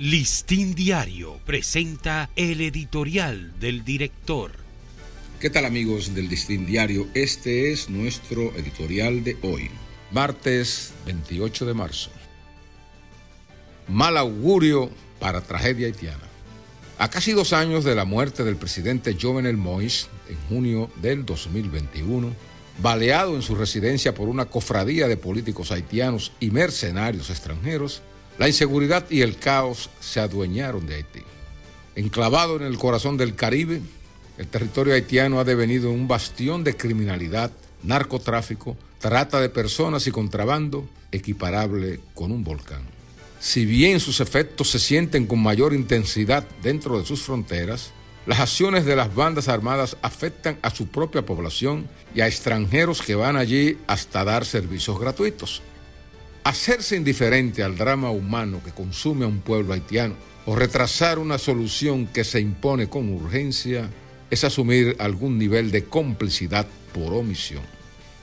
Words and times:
Listín 0.00 0.74
Diario 0.74 1.38
presenta 1.44 2.30
el 2.34 2.62
editorial 2.62 3.52
del 3.60 3.84
director. 3.84 4.50
¿Qué 5.38 5.50
tal 5.50 5.66
amigos 5.66 6.14
del 6.14 6.30
Listín 6.30 6.64
Diario? 6.64 7.06
Este 7.12 7.70
es 7.70 7.90
nuestro 7.90 8.44
editorial 8.56 9.22
de 9.22 9.36
hoy, 9.42 9.70
martes 10.10 10.94
28 11.04 11.66
de 11.66 11.74
marzo. 11.74 12.10
Mal 13.88 14.16
augurio 14.16 14.88
para 15.18 15.42
tragedia 15.42 15.88
haitiana. 15.88 16.24
A 16.96 17.10
casi 17.10 17.32
dos 17.32 17.52
años 17.52 17.84
de 17.84 17.94
la 17.94 18.06
muerte 18.06 18.42
del 18.42 18.56
presidente 18.56 19.18
Jovenel 19.20 19.58
Moïse, 19.58 20.06
en 20.30 20.38
junio 20.48 20.90
del 21.02 21.26
2021, 21.26 22.34
baleado 22.80 23.36
en 23.36 23.42
su 23.42 23.54
residencia 23.54 24.14
por 24.14 24.30
una 24.30 24.46
cofradía 24.46 25.08
de 25.08 25.18
políticos 25.18 25.70
haitianos 25.70 26.32
y 26.40 26.50
mercenarios 26.50 27.28
extranjeros, 27.28 28.00
la 28.40 28.48
inseguridad 28.48 29.04
y 29.10 29.20
el 29.20 29.36
caos 29.36 29.90
se 30.00 30.18
adueñaron 30.18 30.86
de 30.86 30.94
Haití. 30.94 31.20
Enclavado 31.94 32.56
en 32.56 32.62
el 32.62 32.78
corazón 32.78 33.18
del 33.18 33.34
Caribe, 33.34 33.82
el 34.38 34.46
territorio 34.46 34.94
haitiano 34.94 35.40
ha 35.40 35.44
devenido 35.44 35.90
un 35.90 36.08
bastión 36.08 36.64
de 36.64 36.74
criminalidad, 36.74 37.52
narcotráfico, 37.82 38.78
trata 38.98 39.42
de 39.42 39.50
personas 39.50 40.06
y 40.06 40.10
contrabando 40.10 40.88
equiparable 41.12 42.00
con 42.14 42.32
un 42.32 42.42
volcán. 42.42 42.80
Si 43.40 43.66
bien 43.66 44.00
sus 44.00 44.20
efectos 44.20 44.70
se 44.70 44.78
sienten 44.78 45.26
con 45.26 45.42
mayor 45.42 45.74
intensidad 45.74 46.46
dentro 46.62 46.98
de 46.98 47.04
sus 47.04 47.20
fronteras, 47.20 47.90
las 48.24 48.40
acciones 48.40 48.86
de 48.86 48.96
las 48.96 49.14
bandas 49.14 49.48
armadas 49.48 49.98
afectan 50.00 50.58
a 50.62 50.70
su 50.70 50.86
propia 50.86 51.26
población 51.26 51.90
y 52.14 52.22
a 52.22 52.26
extranjeros 52.26 53.02
que 53.02 53.16
van 53.16 53.36
allí 53.36 53.76
hasta 53.86 54.24
dar 54.24 54.46
servicios 54.46 54.98
gratuitos. 54.98 55.60
Hacerse 56.44 56.96
indiferente 56.96 57.62
al 57.62 57.76
drama 57.76 58.10
humano 58.10 58.62
que 58.64 58.72
consume 58.72 59.24
a 59.24 59.28
un 59.28 59.40
pueblo 59.40 59.74
haitiano 59.74 60.14
o 60.46 60.56
retrasar 60.56 61.18
una 61.18 61.36
solución 61.36 62.06
que 62.06 62.24
se 62.24 62.40
impone 62.40 62.88
con 62.88 63.10
urgencia 63.10 63.90
es 64.30 64.44
asumir 64.44 64.96
algún 64.98 65.38
nivel 65.38 65.70
de 65.70 65.84
complicidad 65.84 66.66
por 66.94 67.12
omisión. 67.12 67.62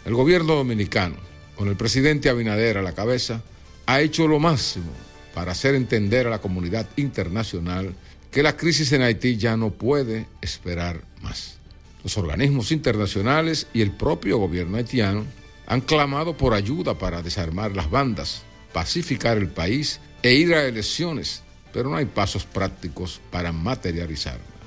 El 0.03 0.15
gobierno 0.15 0.55
dominicano, 0.55 1.15
con 1.55 1.67
el 1.67 1.75
presidente 1.75 2.29
Abinader 2.29 2.77
a 2.77 2.81
la 2.81 2.93
cabeza, 2.93 3.43
ha 3.85 4.01
hecho 4.01 4.27
lo 4.27 4.39
máximo 4.39 4.91
para 5.33 5.51
hacer 5.51 5.75
entender 5.75 6.25
a 6.25 6.31
la 6.31 6.39
comunidad 6.39 6.87
internacional 6.95 7.93
que 8.31 8.41
la 8.41 8.57
crisis 8.57 8.91
en 8.93 9.03
Haití 9.03 9.37
ya 9.37 9.55
no 9.57 9.69
puede 9.69 10.25
esperar 10.41 11.01
más. 11.21 11.57
Los 12.03 12.17
organismos 12.17 12.71
internacionales 12.71 13.67
y 13.73 13.81
el 13.81 13.91
propio 13.91 14.37
gobierno 14.37 14.77
haitiano 14.77 15.25
han 15.67 15.81
clamado 15.81 16.35
por 16.35 16.53
ayuda 16.53 16.97
para 16.97 17.21
desarmar 17.21 17.75
las 17.75 17.89
bandas, 17.89 18.43
pacificar 18.73 19.37
el 19.37 19.49
país 19.49 19.99
e 20.23 20.33
ir 20.33 20.53
a 20.55 20.65
elecciones, 20.65 21.43
pero 21.73 21.89
no 21.89 21.97
hay 21.97 22.05
pasos 22.05 22.45
prácticos 22.45 23.21
para 23.29 23.51
materializarla. 23.51 24.57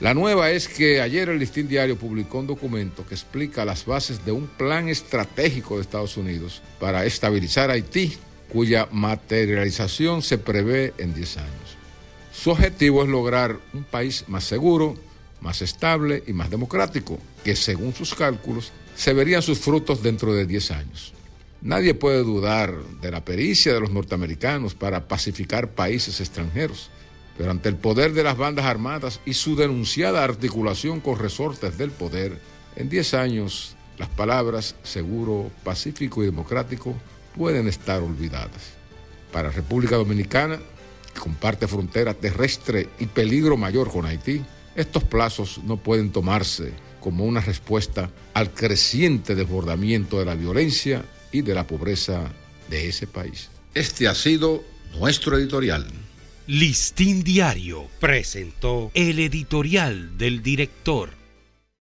La 0.00 0.14
nueva 0.14 0.50
es 0.52 0.68
que 0.68 1.00
ayer 1.00 1.28
el 1.28 1.40
Listín 1.40 1.66
Diario 1.66 1.98
publicó 1.98 2.38
un 2.38 2.46
documento 2.46 3.04
que 3.04 3.14
explica 3.14 3.64
las 3.64 3.84
bases 3.84 4.24
de 4.24 4.30
un 4.30 4.46
plan 4.46 4.88
estratégico 4.88 5.74
de 5.74 5.82
Estados 5.82 6.16
Unidos 6.16 6.62
para 6.78 7.04
estabilizar 7.04 7.70
Haití, 7.70 8.16
cuya 8.52 8.86
materialización 8.92 10.22
se 10.22 10.38
prevé 10.38 10.94
en 10.98 11.14
10 11.14 11.38
años. 11.38 11.76
Su 12.32 12.50
objetivo 12.50 13.02
es 13.02 13.08
lograr 13.08 13.58
un 13.74 13.82
país 13.82 14.24
más 14.28 14.44
seguro, 14.44 14.94
más 15.40 15.62
estable 15.62 16.22
y 16.26 16.32
más 16.32 16.50
democrático, 16.50 17.18
que 17.44 17.56
según 17.56 17.94
sus 17.94 18.14
cálculos 18.14 18.72
se 18.96 19.12
verían 19.12 19.42
sus 19.42 19.58
frutos 19.58 20.02
dentro 20.02 20.34
de 20.34 20.46
10 20.46 20.70
años. 20.72 21.12
Nadie 21.60 21.94
puede 21.94 22.22
dudar 22.22 22.74
de 23.00 23.10
la 23.10 23.24
pericia 23.24 23.72
de 23.72 23.80
los 23.80 23.90
norteamericanos 23.90 24.74
para 24.74 25.08
pacificar 25.08 25.70
países 25.70 26.20
extranjeros, 26.20 26.90
pero 27.36 27.50
ante 27.50 27.68
el 27.68 27.76
poder 27.76 28.12
de 28.12 28.24
las 28.24 28.36
bandas 28.36 28.64
armadas 28.64 29.20
y 29.24 29.34
su 29.34 29.56
denunciada 29.56 30.24
articulación 30.24 31.00
con 31.00 31.18
resortes 31.18 31.78
del 31.78 31.90
poder, 31.90 32.40
en 32.76 32.88
10 32.88 33.14
años 33.14 33.76
las 33.98 34.08
palabras 34.08 34.76
seguro, 34.84 35.50
pacífico 35.64 36.22
y 36.22 36.26
democrático 36.26 36.94
pueden 37.36 37.66
estar 37.66 38.02
olvidadas. 38.02 38.74
Para 39.32 39.50
República 39.50 39.96
Dominicana, 39.96 40.58
que 41.12 41.20
comparte 41.20 41.66
frontera 41.66 42.14
terrestre 42.14 42.88
y 42.98 43.06
peligro 43.06 43.56
mayor 43.56 43.90
con 43.90 44.06
Haití, 44.06 44.44
estos 44.78 45.02
plazos 45.02 45.60
no 45.64 45.76
pueden 45.76 46.12
tomarse 46.12 46.72
como 47.00 47.24
una 47.24 47.40
respuesta 47.40 48.10
al 48.32 48.54
creciente 48.54 49.34
desbordamiento 49.34 50.20
de 50.20 50.24
la 50.24 50.36
violencia 50.36 51.04
y 51.32 51.42
de 51.42 51.54
la 51.54 51.66
pobreza 51.66 52.30
de 52.70 52.88
ese 52.88 53.08
país. 53.08 53.50
Este 53.74 54.06
ha 54.06 54.14
sido 54.14 54.62
nuestro 54.98 55.36
editorial. 55.36 55.86
Listín 56.46 57.24
Diario 57.24 57.88
presentó 57.98 58.92
el 58.94 59.18
editorial 59.18 60.16
del 60.16 60.42
director. 60.42 61.10